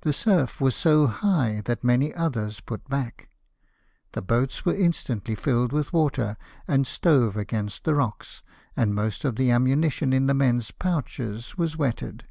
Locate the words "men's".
10.32-10.70